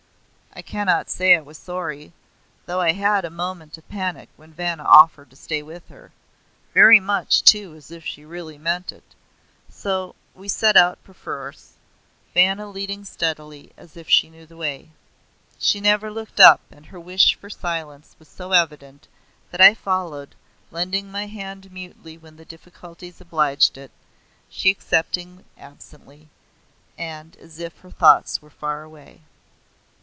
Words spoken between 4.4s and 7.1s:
Vanna offered to stay with her very